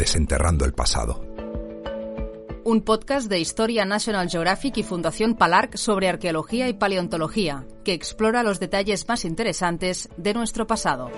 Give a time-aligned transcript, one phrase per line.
[0.00, 1.22] desenterrando el pasado.
[2.64, 8.42] Un podcast de Historia National Geographic y Fundación Palarc sobre arqueología y paleontología, que explora
[8.42, 11.10] los detalles más interesantes de nuestro pasado.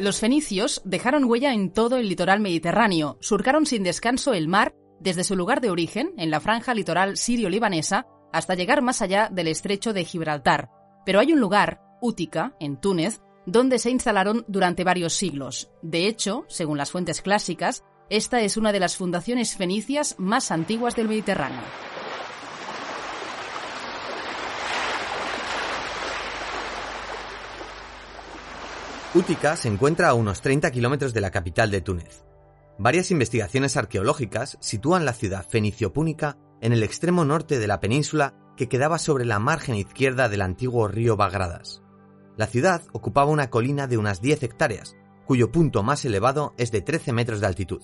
[0.00, 5.24] Los fenicios dejaron huella en todo el litoral mediterráneo, surcaron sin descanso el mar desde
[5.24, 9.92] su lugar de origen, en la franja litoral sirio-libanesa, hasta llegar más allá del estrecho
[9.92, 10.70] de Gibraltar.
[11.04, 15.70] Pero hay un lugar, Útica, en Túnez, donde se instalaron durante varios siglos.
[15.82, 20.96] De hecho, según las fuentes clásicas, esta es una de las fundaciones fenicias más antiguas
[20.96, 21.89] del Mediterráneo.
[29.12, 32.24] Útica se encuentra a unos 30 kilómetros de la capital de Túnez.
[32.78, 38.68] Varias investigaciones arqueológicas sitúan la ciudad fenicio-púnica en el extremo norte de la península que
[38.68, 41.82] quedaba sobre la margen izquierda del antiguo río Bagradas.
[42.36, 44.94] La ciudad ocupaba una colina de unas 10 hectáreas,
[45.26, 47.82] cuyo punto más elevado es de 13 metros de altitud.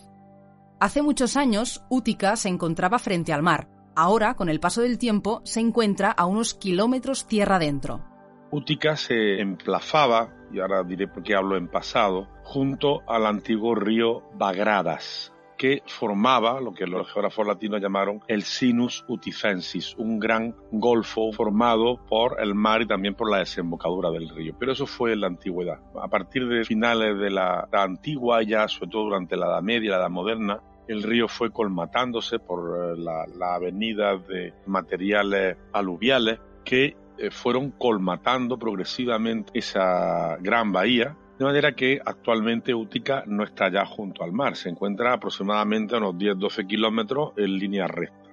[0.79, 3.69] Hace muchos años, Útica se encontraba frente al mar.
[3.97, 8.16] Ahora, con el paso del tiempo, se encuentra a unos kilómetros tierra adentro.
[8.51, 14.23] Útica se emplazaba, y ahora diré por qué hablo en pasado, junto al antiguo río
[14.35, 21.33] Bagradas, que formaba lo que los geógrafos latinos llamaron el Sinus Utifensis, un gran golfo
[21.33, 24.55] formado por el mar y también por la desembocadura del río.
[24.59, 25.81] Pero eso fue en la antigüedad.
[26.01, 29.91] A partir de finales de la, antigua, ya sobre todo durante la Edad Media y
[29.91, 36.39] la Edad Moderna, el río fue colmatándose por eh, la, la avenida de materiales aluviales
[36.65, 43.71] que eh, fueron colmatando progresivamente esa gran bahía, de manera que actualmente Útica no está
[43.71, 48.27] ya junto al mar, se encuentra aproximadamente unos 10-12 kilómetros en línea recta.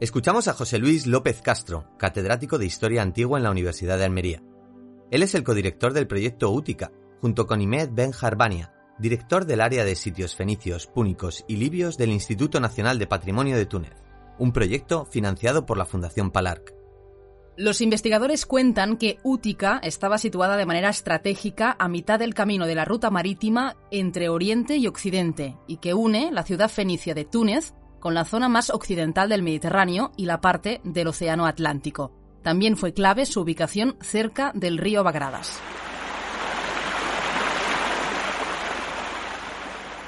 [0.00, 4.42] Escuchamos a José Luis López Castro, catedrático de Historia Antigua en la Universidad de Almería.
[5.10, 6.90] Él es el codirector del proyecto Útica,
[7.20, 12.10] junto con Imed Ben Jarbania, director del área de sitios fenicios, púnicos y libios del
[12.10, 13.94] Instituto Nacional de Patrimonio de Túnez,
[14.38, 16.74] un proyecto financiado por la Fundación Palarc.
[17.56, 22.74] Los investigadores cuentan que Útica estaba situada de manera estratégica a mitad del camino de
[22.74, 27.74] la ruta marítima entre Oriente y Occidente y que une la ciudad fenicia de Túnez
[28.00, 32.12] con la zona más occidental del Mediterráneo y la parte del Océano Atlántico.
[32.42, 35.60] También fue clave su ubicación cerca del río Bagradas.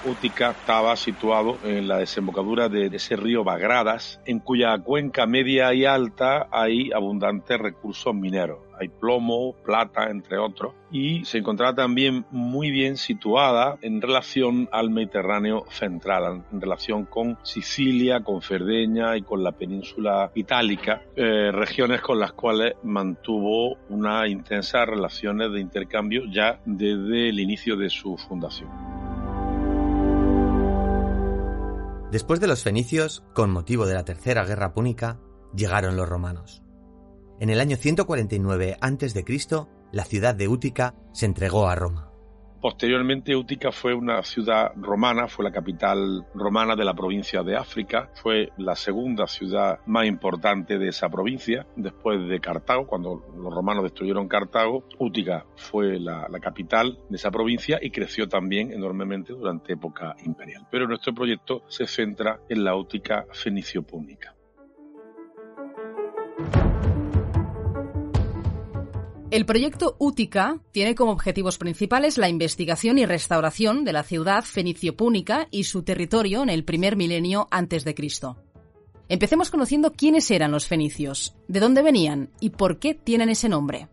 [0.07, 5.87] Útica estaba situado en la desembocadura de ese río Bagradas, en cuya cuenca media y
[5.87, 8.59] alta hay abundantes recursos mineros.
[8.79, 14.91] Hay plomo, plata, entre otros, y se encontraba también muy bien situada en relación al
[14.91, 22.01] Mediterráneo central, en relación con Sicilia, con Cerdeña y con la península itálica, eh, regiones
[22.01, 28.17] con las cuales mantuvo unas intensas relaciones de intercambio ya desde el inicio de su
[28.17, 28.94] fundación.
[32.15, 35.19] Después de los fenicios, con motivo de la Tercera Guerra Púnica,
[35.53, 36.63] llegaron los romanos.
[37.41, 39.25] En el año 149 a.C.,
[39.91, 42.13] la ciudad de Útica se entregó a Roma.
[42.65, 48.09] Posteriormente, Útica fue una ciudad romana, fue la capital romana de la provincia de África,
[48.15, 53.83] fue la segunda ciudad más importante de esa provincia, después de Cartago, cuando los romanos
[53.83, 60.17] destruyeron Cartago, Útica fue la, capital de esa provincia y creció también enormemente durante época
[60.25, 60.67] imperial.
[60.71, 64.35] Pero nuestro proyecto se centra en la Útica fenicio-púnica.
[69.35, 75.49] El proyecto Útica tiene como objetivos principales la investigación y restauración de la ciudad fenicio-púnica
[75.51, 78.37] y su territorio en el primer milenio antes de Cristo.
[79.09, 83.89] Empecemos conociendo quiénes eran los fenicios, de dónde venían y por qué tienen ese nombre.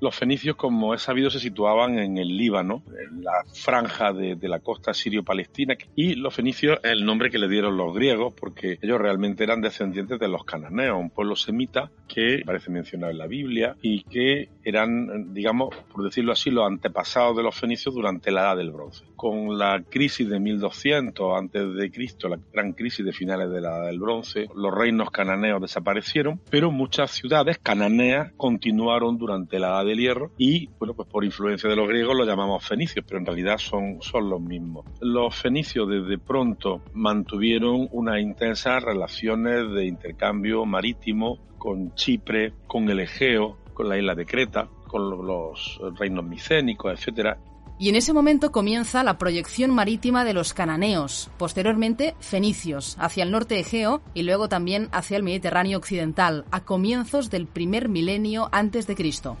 [0.00, 4.48] Los fenicios, como es sabido, se situaban en el Líbano, en la franja de, de
[4.48, 8.78] la costa sirio-palestina, y los fenicios es el nombre que le dieron los griegos, porque
[8.82, 13.26] ellos realmente eran descendientes de los cananeos, un pueblo semita que parece mencionado en la
[13.26, 18.42] Biblia y que eran, digamos, por decirlo así, los antepasados de los fenicios durante la
[18.42, 19.04] Edad del Bronce.
[19.16, 23.76] Con la crisis de 1200 antes de Cristo, la gran crisis de finales de la
[23.76, 29.85] Edad del Bronce, los reinos cananeos desaparecieron, pero muchas ciudades cananeas continuaron durante la Edad
[29.86, 33.26] del Hierro y, bueno, pues por influencia de los griegos lo llamamos fenicios, pero en
[33.26, 34.84] realidad son, son los mismos.
[35.00, 43.00] Los fenicios desde pronto mantuvieron unas intensas relaciones de intercambio marítimo con Chipre, con el
[43.00, 47.38] Egeo, con la isla de Creta, con los reinos micénicos, etcétera,
[47.78, 53.30] Y en ese momento comienza la proyección marítima de los cananeos, posteriormente fenicios, hacia el
[53.30, 58.86] norte Egeo y luego también hacia el Mediterráneo occidental, a comienzos del primer milenio antes
[58.86, 59.36] de Cristo.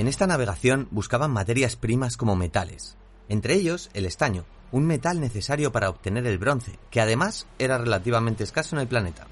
[0.00, 2.96] En esta navegación buscaban materias primas como metales,
[3.28, 8.42] entre ellos el estaño, un metal necesario para obtener el bronce, que además era relativamente
[8.42, 9.26] escaso en el planeta.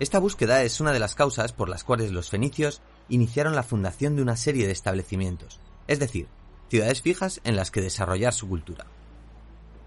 [0.00, 4.16] Esta búsqueda es una de las causas por las cuales los fenicios iniciaron la fundación
[4.16, 6.26] de una serie de establecimientos, es decir,
[6.70, 8.86] ciudades fijas en las que desarrollar su cultura.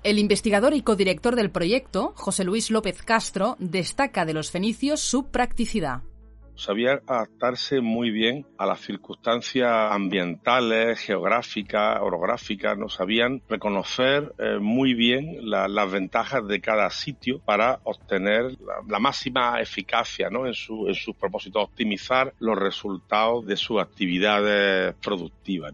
[0.04, 5.32] El investigador y codirector del proyecto, José Luis López Castro, destaca de los fenicios su
[5.32, 6.04] practicidad
[6.62, 12.88] sabía adaptarse muy bien a las circunstancias ambientales, geográficas, orográficas, ¿no?
[12.88, 20.28] sabían reconocer eh, muy bien las ventajas de cada sitio para obtener la, máxima eficacia
[20.28, 25.74] en, su, en sus propósitos, optimizar los resultados de sus actividades productivas.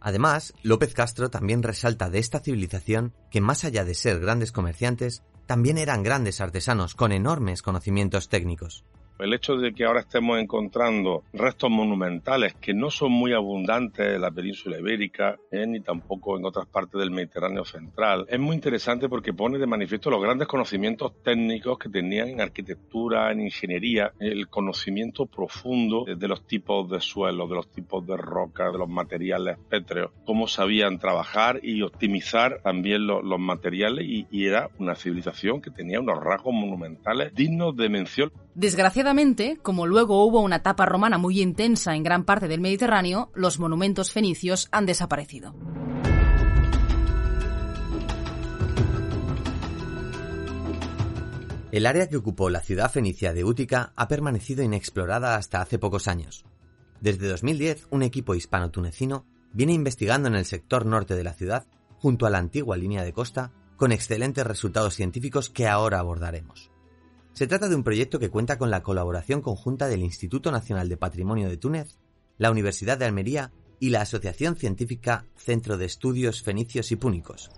[0.00, 5.22] Además, López Castro también resalta de esta civilización que más allá de ser grandes comerciantes,
[5.46, 8.84] también eran grandes artesanos con enormes conocimientos técnicos.
[9.18, 14.20] El hecho de que ahora estemos encontrando restos monumentales que no son muy abundantes en
[14.20, 19.08] la península ibérica eh, ni tampoco en otras partes del Mediterráneo central es muy interesante
[19.08, 24.48] porque pone de manifiesto los grandes conocimientos técnicos que tenían en arquitectura, en ingeniería, el
[24.48, 29.58] conocimiento profundo de los tipos de suelo, de los tipos de roca, de los materiales
[29.68, 35.70] pétreos, cómo sabían trabajar y optimizar también los, materiales y, y era una civilización que
[35.70, 38.32] tenía unos rasgos monumentales dignos de mención.
[38.54, 43.58] Desgraciadamente, como luego hubo una etapa romana muy intensa en gran parte del Mediterráneo, los
[43.58, 45.56] monumentos fenicios han desaparecido.
[51.72, 56.06] El área que ocupó la ciudad fenicia de Útica ha permanecido inexplorada hasta hace pocos
[56.06, 56.44] años.
[57.00, 61.66] Desde 2010, un equipo hispano-tunecino viene investigando en el sector norte de la ciudad,
[61.98, 66.73] junto a la antigua línea de costa, con excelentes resultados científicos que ahora abordaremos.
[67.34, 70.96] Se trata de un proyecto que cuenta con la colaboración conjunta del Instituto Nacional de
[70.96, 71.98] Patrimonio de Túnez,
[72.38, 73.50] la Universidad de Almería
[73.80, 77.50] y la Asociación Científica Centro de Estudios Fenicios y Púnicos.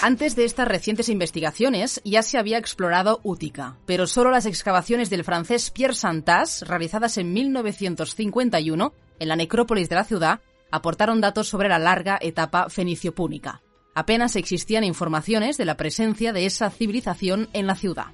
[0.00, 5.24] Antes de estas recientes investigaciones ya se había explorado Útica, pero solo las excavaciones del
[5.24, 10.40] francés Pierre Santas, realizadas en 1951 en la necrópolis de la ciudad,
[10.70, 13.63] aportaron datos sobre la larga etapa fenicio-púnica.
[13.94, 18.06] Apenas existían informaciones de la presencia de esa civilización en la ciudad.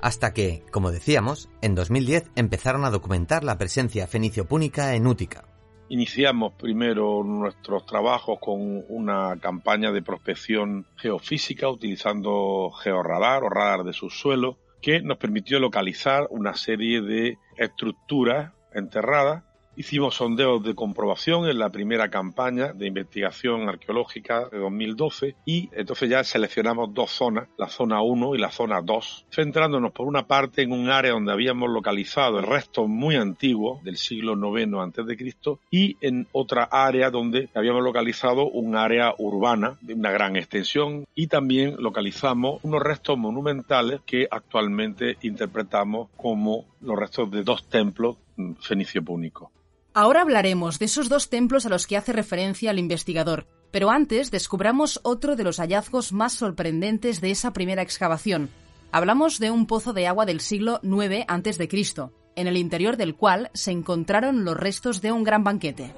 [0.00, 5.44] Hasta que, como decíamos, en 2010 empezaron a documentar la presencia fenicio-púnica en Útica.
[5.88, 13.92] Iniciamos primero nuestros trabajos con una campaña de prospección geofísica utilizando georradar o radar de
[13.92, 19.44] subsuelo que nos permitió localizar una serie de estructuras enterradas
[19.78, 26.08] Hicimos sondeos de comprobación en la primera campaña de investigación arqueológica de 2012 y entonces
[26.08, 30.62] ya seleccionamos dos zonas, la zona 1 y la zona 2, centrándonos por una parte
[30.62, 35.58] en un área donde habíamos localizado el resto muy antiguo del siglo IX a.C.
[35.70, 41.26] y en otra área donde habíamos localizado un área urbana de una gran extensión y
[41.26, 48.16] también localizamos unos restos monumentales que actualmente interpretamos como los restos de dos templos
[48.60, 49.50] fenicio-púnicos.
[49.96, 54.30] Ahora hablaremos de esos dos templos a los que hace referencia el investigador, pero antes
[54.30, 58.50] descubramos otro de los hallazgos más sorprendentes de esa primera excavación.
[58.92, 63.50] Hablamos de un pozo de agua del siglo IX a.C., en el interior del cual
[63.54, 65.94] se encontraron los restos de un gran banquete.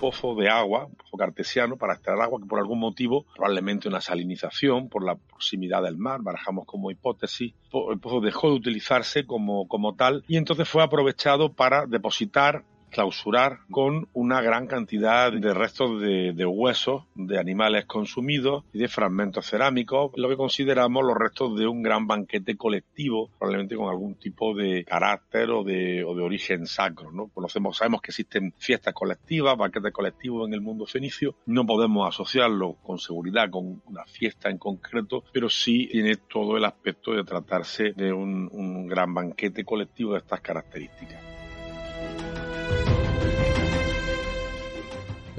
[0.00, 4.00] Pozo de agua, un pozo cartesiano, para extraer agua que por algún motivo, probablemente una
[4.00, 7.52] salinización por la proximidad del mar, barajamos como hipótesis,
[7.92, 13.60] el pozo dejó de utilizarse como, como tal y entonces fue aprovechado para depositar clausurar
[13.70, 20.12] con una gran cantidad de restos de, huesos de animales consumidos y de fragmentos cerámicos,
[20.16, 24.84] lo que consideramos los restos de un gran banquete colectivo, probablemente con algún tipo de
[24.84, 27.10] carácter o de, origen sacro.
[27.12, 27.28] ¿no?
[27.28, 32.74] Conocemos, sabemos que existen fiestas colectivas, banquetes colectivos en el mundo fenicio, no podemos asociarlo
[32.82, 37.92] con seguridad con una fiesta en concreto, pero sí tiene todo el aspecto de tratarse
[37.92, 41.29] de un gran banquete colectivo de estas características.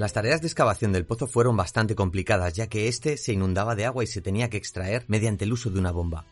[0.02, 3.86] Las tareas de excavación del pozo fueron bastante complicadas, ya que éste se inundaba de
[3.86, 6.24] agua y se tenía que extraer mediante el uso de una bomba.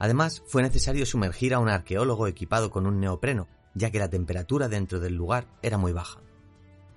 [0.00, 3.46] Además, fue necesario sumergir a un arqueólogo equipado con un neopreno,
[3.76, 6.18] ya que la temperatura dentro del lugar era muy baja.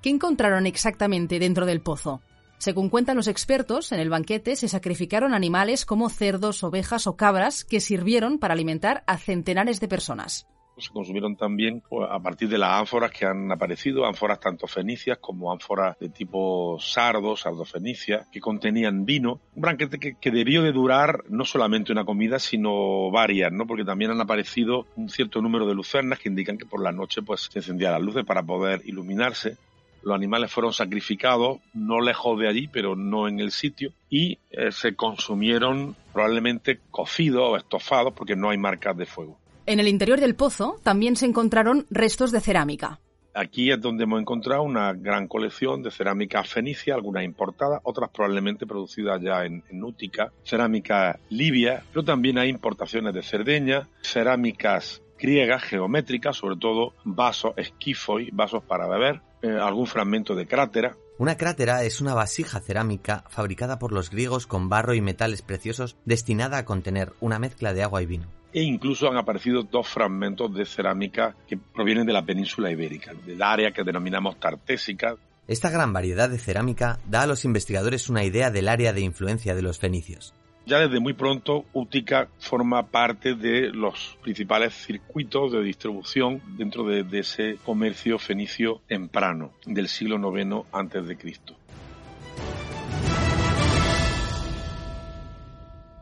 [0.01, 2.23] ¿Qué encontraron exactamente dentro del pozo?
[2.57, 7.63] Según cuentan los expertos, en el banquete se sacrificaron animales como cerdos, ovejas o cabras
[7.63, 10.47] que sirvieron para alimentar a centenares de personas
[10.79, 15.17] se consumieron también pues, a partir de las ánforas que han aparecido, ánforas tanto fenicias
[15.19, 19.39] como ánforas de tipo sardo, sardofenicia, que contenían vino.
[19.55, 23.65] Un banquete que, debió de durar no solamente una comida, sino varias, ¿no?
[23.65, 27.21] Porque también han aparecido un cierto número de lucernas que indican que por la noche
[27.21, 29.57] pues se encendían las luces para poder iluminarse
[30.01, 34.71] los animales fueron sacrificados no lejos de allí, pero no en el sitio, y eh,
[34.71, 39.38] se consumieron probablemente cocidos o estofados porque no hay marcas de fuego.
[39.69, 43.01] En el interior del pozo también se encontraron restos de cerámica.
[43.35, 48.65] Aquí es donde hemos encontrado una gran colección de cerámica fenicia, algunas importadas, otras probablemente
[48.65, 55.61] producidas ya en, en Útica, cerámica libia, pero también hay importaciones de Cerdeña, cerámicas griegas,
[55.61, 60.97] geométricas, sobre todo vasos esquifoi, vasos para beber, eh, algún fragmento de crátera.
[61.19, 65.95] Una crátera es una vasija cerámica fabricada por los griegos con barro y metales preciosos
[66.05, 70.53] destinada a contener una mezcla de agua y vino e incluso han aparecido dos fragmentos
[70.53, 75.15] de cerámica que provienen de la península ibérica, del área que denominamos tartésica.
[75.47, 79.55] Esta gran variedad de cerámica da a los investigadores una idea del área de influencia
[79.55, 80.33] de los fenicios.
[80.65, 87.03] Ya desde muy pronto, Útica forma parte de los principales circuitos de distribución dentro de,
[87.03, 91.55] de ese comercio fenicio temprano del siglo IX antes de Cristo.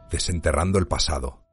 [0.10, 1.47] Desenterrando el pasado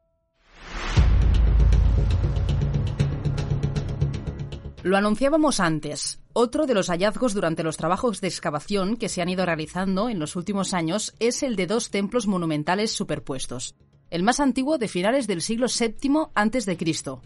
[4.84, 6.20] Lo anunciábamos antes.
[6.34, 10.18] Otro de los hallazgos durante los trabajos de excavación que se han ido realizando en
[10.18, 13.76] los últimos años es el de dos templos monumentales superpuestos.
[14.10, 16.76] El más antiguo de finales del siglo VII a.C.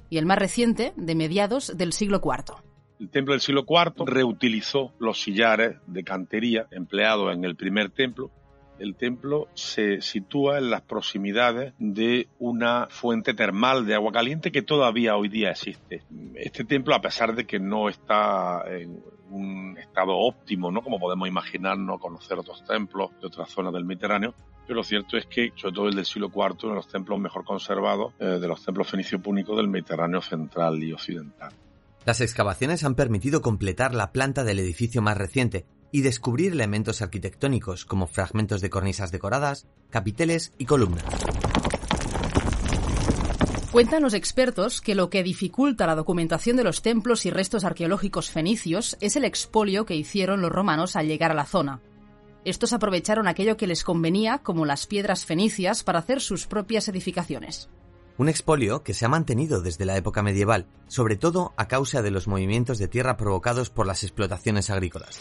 [0.09, 2.62] y el más reciente de mediados del siglo IV.
[3.00, 8.31] El templo del siglo IV reutilizó los sillares de cantería empleados en el primer templo
[8.78, 14.62] el templo se sitúa en las proximidades de una fuente termal de agua caliente que
[14.62, 16.02] todavía hoy día existe.
[16.35, 20.82] Este templo, a pesar de que no está en un estado óptimo, ¿no?
[20.82, 24.35] Como podemos imaginarnos, conocer otros templos de otras zonas del Mediterráneo,
[24.66, 27.18] pero lo cierto es que, sobre todo el del siglo IV, uno de los templos
[27.18, 31.52] mejor conservados eh, de los templos fenicio-púnicos del Mediterráneo central y occidental.
[32.04, 37.85] Las excavaciones han permitido completar la planta del edificio más reciente, y descubrir elementos arquitectónicos
[37.85, 41.04] como fragmentos de cornisas decoradas, capiteles y columnas.
[43.73, 48.30] Cuentan los expertos que lo que dificulta la documentación de los templos y restos arqueológicos
[48.30, 51.80] fenicios es el expolio que hicieron los romanos al llegar a la zona.
[52.45, 57.68] Estos aprovecharon aquello que les convenía, como las piedras fenicias, para hacer sus propias edificaciones.
[58.16, 62.11] Un expolio que se ha mantenido desde la época medieval, sobre todo a causa de
[62.11, 65.21] los movimientos de tierra provocados por las explotaciones agrícolas.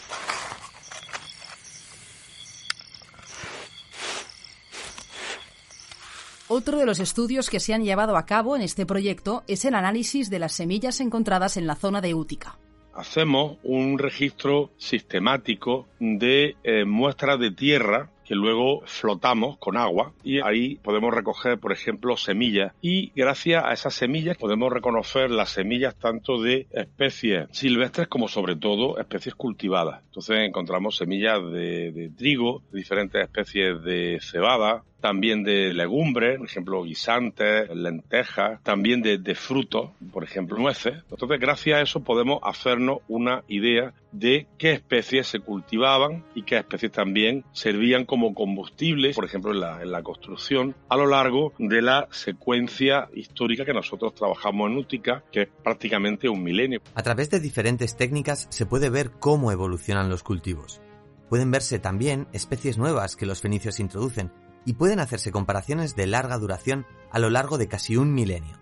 [6.50, 9.74] Otro de los estudios que se han llevado a cabo en este proyecto es el
[9.74, 12.56] análisis de las semillas encontradas en la zona de Útica.
[12.94, 20.40] Hacemos un registro sistemático de eh, muestras de tierra que luego flotamos con agua y
[20.40, 25.96] ahí podemos recoger, por ejemplo, semillas y gracias a esas semillas podemos reconocer las semillas
[25.96, 30.02] tanto de especies silvestres como sobre todo especies cultivadas.
[30.06, 36.82] Entonces encontramos semillas de, de trigo, diferentes especies de cebada, también de legumbres, por ejemplo,
[36.82, 40.94] guisantes, lentejas, también de, frutos, por ejemplo, nueces.
[41.10, 46.56] Entonces, gracias a eso podemos hacernos una idea de qué especies se cultivaban y qué
[46.56, 51.52] especies también servían como combustibles, por ejemplo, en la, en la construcción, a lo largo
[51.58, 56.80] de la secuencia histórica que nosotros trabajamos en Útica, que es prácticamente un milenio.
[56.94, 60.80] A través de diferentes técnicas se puede ver cómo evolucionan los cultivos.
[61.28, 64.32] Pueden verse también especies nuevas que los fenicios introducen
[64.68, 68.60] y pueden hacerse comparaciones de larga duración a lo largo de casi un milenio.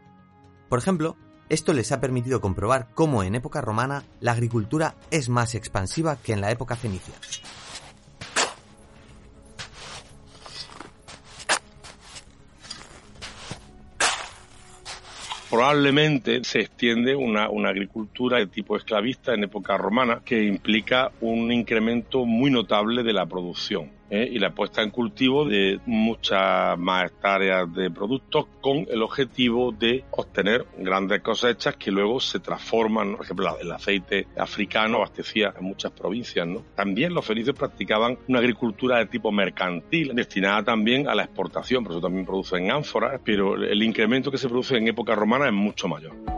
[0.68, 1.16] Por ejemplo,
[1.48, 6.32] esto les ha permitido comprobar cómo en época romana la agricultura es más expansiva que
[6.32, 7.14] en la época fenicia.
[15.50, 21.50] probablemente se extiende una, una, agricultura de tipo esclavista en época romana que implica un
[21.50, 23.95] incremento muy notable de la producción.
[24.10, 24.28] ¿Eh?
[24.30, 30.04] y la puesta en cultivo de muchas más hectáreas de productos con el objetivo de
[30.10, 35.92] obtener grandes cosechas que luego se transforman, por ejemplo, el aceite africano abastecía en muchas
[35.92, 36.46] provincias.
[36.46, 36.62] ¿no?
[36.74, 41.92] También los fenicios practicaban una agricultura de tipo mercantil, destinada también a la exportación, por
[41.92, 45.88] eso también producen ánforas, pero el incremento que se produce en época romana es mucho
[45.88, 46.35] mayor.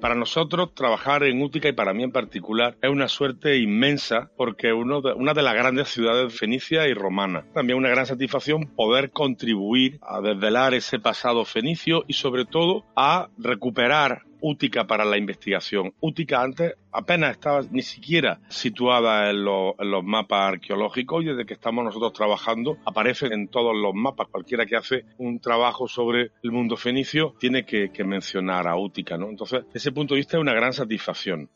[0.00, 4.72] Para nosotros trabajar en Útica y para mí en particular es una suerte inmensa porque
[4.72, 7.44] uno una de las grandes ciudades fenicia y romana.
[7.52, 13.28] También una gran satisfacción poder contribuir a desvelar ese pasado fenicio y sobre todo a
[13.36, 15.92] recuperar Útica para la investigación.
[16.00, 21.84] Útica antes apenas estaba ni siquiera situada en, los mapas arqueológicos y desde que estamos
[21.84, 24.28] nosotros trabajando aparece en todos los mapas.
[24.28, 29.28] Cualquiera que hace un trabajo sobre el mundo fenicio tiene que, mencionar a Útica, ¿no?
[29.28, 31.48] Entonces, desde ese punto de vista es una gran satisfacción.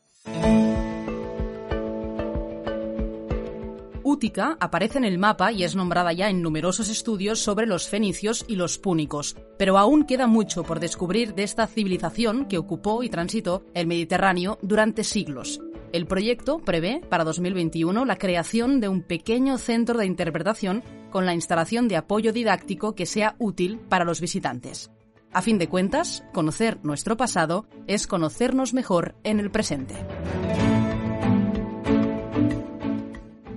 [4.59, 8.55] Aparece en el mapa y es nombrada ya en numerosos estudios sobre los fenicios y
[8.55, 13.63] los púnicos, pero aún queda mucho por descubrir de esta civilización que ocupó y transitó
[13.73, 15.59] el Mediterráneo durante siglos.
[15.93, 21.33] El proyecto prevé para 2021 la creación de un pequeño centro de interpretación con la
[21.33, 24.91] instalación de apoyo didáctico que sea útil para los visitantes.
[25.31, 29.95] A fin de cuentas, conocer nuestro pasado es conocernos mejor en el presente.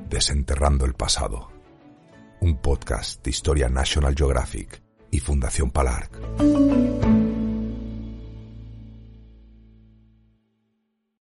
[0.09, 1.51] Desenterrando el pasado.
[2.41, 7.18] Un podcast de Historia National Geographic y Fundación Palarc.